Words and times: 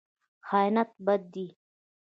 خیانت 0.47 0.89
بد 1.05 1.21
دی. 1.33 1.47